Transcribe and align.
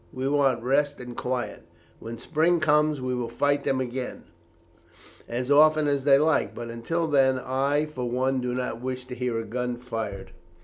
We 0.11 0.27
want 0.27 0.63
rest 0.63 0.99
and 0.99 1.15
quiet. 1.15 1.61
When 1.99 2.17
spring 2.17 2.59
comes 2.59 2.99
we 2.99 3.13
will 3.13 3.29
fight 3.29 3.65
them 3.65 3.79
again 3.79 4.23
as 5.29 5.51
often 5.51 5.87
as 5.87 6.05
they 6.05 6.17
like, 6.17 6.55
but 6.55 6.71
until 6.71 7.05
then 7.05 7.37
I 7.37 7.85
for 7.85 8.09
one 8.09 8.41
do 8.41 8.55
not 8.55 8.81
wish 8.81 9.05
to 9.05 9.13
hear 9.15 9.37
a 9.39 9.45
gun 9.45 9.77
fired." 9.77 10.31